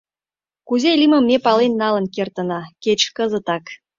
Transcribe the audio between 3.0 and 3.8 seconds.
кызытак.